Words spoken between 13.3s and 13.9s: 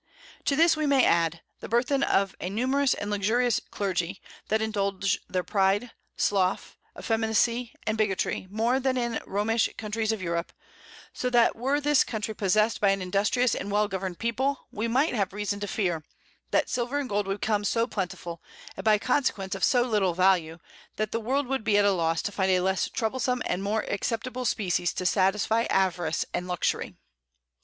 and well